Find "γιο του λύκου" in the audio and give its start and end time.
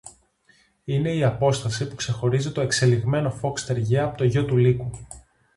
4.23-4.89